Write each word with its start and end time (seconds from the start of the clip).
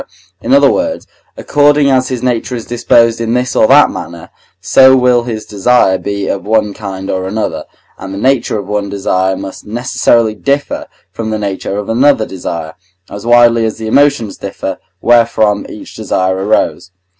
in 0.41 0.51
other 0.51 0.71
words, 0.73 1.05
according 1.37 1.87
as 1.91 2.07
his 2.07 2.23
nature 2.23 2.55
is 2.55 2.65
disposed 2.65 3.21
in 3.21 3.35
this 3.35 3.55
or 3.55 3.67
that 3.67 3.91
manner, 3.91 4.31
so 4.59 4.95
will 4.97 5.25
his 5.25 5.45
desire 5.45 5.99
be 5.99 6.27
of 6.27 6.43
one 6.43 6.73
kind 6.73 7.07
or 7.07 7.27
another, 7.27 7.65
and 7.99 8.11
the 8.11 8.17
nature 8.17 8.57
of 8.57 8.65
one 8.65 8.89
desire 8.89 9.35
must 9.37 9.63
necessarily 9.67 10.33
differ 10.33 10.87
from 11.11 11.29
the 11.29 11.37
nature 11.37 11.77
of 11.77 11.87
another 11.87 12.25
desire, 12.25 12.73
as 13.11 13.27
widely 13.27 13.63
as 13.63 13.77
the 13.77 13.85
emotions 13.85 14.37
differ, 14.39 14.79
wherefrom 15.01 15.67
each 15.69 15.93
desire 15.93 16.35
arose. 16.35 16.89